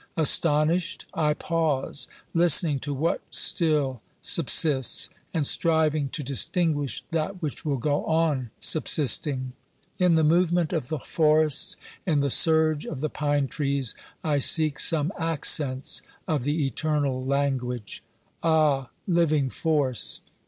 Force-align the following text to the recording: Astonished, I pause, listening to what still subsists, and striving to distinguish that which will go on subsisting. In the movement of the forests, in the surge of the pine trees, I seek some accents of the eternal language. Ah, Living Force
Astonished, 0.17 1.05
I 1.13 1.35
pause, 1.35 2.07
listening 2.33 2.79
to 2.79 2.91
what 2.91 3.21
still 3.29 4.01
subsists, 4.19 5.11
and 5.31 5.45
striving 5.45 6.09
to 6.09 6.23
distinguish 6.23 7.03
that 7.11 7.39
which 7.39 7.63
will 7.63 7.77
go 7.77 8.03
on 8.05 8.49
subsisting. 8.59 9.53
In 9.99 10.15
the 10.15 10.23
movement 10.23 10.73
of 10.73 10.87
the 10.89 10.97
forests, 10.97 11.77
in 12.03 12.19
the 12.19 12.31
surge 12.31 12.83
of 12.87 13.01
the 13.01 13.11
pine 13.11 13.47
trees, 13.47 13.93
I 14.23 14.39
seek 14.39 14.79
some 14.79 15.11
accents 15.19 16.01
of 16.27 16.41
the 16.45 16.65
eternal 16.65 17.23
language. 17.23 18.01
Ah, 18.41 18.89
Living 19.05 19.51
Force 19.51 20.21